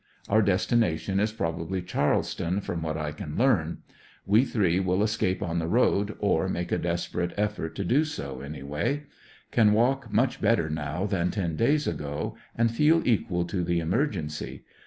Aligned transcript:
Our 0.29 0.41
destination 0.41 1.19
is 1.19 1.31
probably 1.31 1.83
Charleston, 1.83 2.59
from 2.61 2.81
what 2.81 2.97
I 2.97 3.11
can 3.11 3.37
learn. 3.37 3.83
We 4.25 4.45
three 4.45 4.79
will 4.79 5.03
escape 5.03 5.43
on 5.43 5.59
the 5.59 5.67
road, 5.67 6.15
or 6.17 6.49
make 6.49 6.71
a 6.71 6.79
ANDER80NVILLE 6.79 6.81
DIABT. 6.81 7.13
135 7.13 7.37
desperate 7.37 7.45
effort 7.45 7.75
to 7.75 7.83
do 7.85 8.03
so, 8.03 8.41
anyway. 8.41 9.03
Can 9.51 9.73
walk 9.73 10.11
much 10.11 10.41
better 10.41 10.71
now 10.71 11.05
than 11.05 11.29
ten 11.29 11.55
days 11.55 11.85
ago, 11.85 12.35
and 12.57 12.71
feel 12.71 13.03
equal 13.05 13.45
to 13.45 13.63
the 13.63 13.79
emergency. 13.79 14.63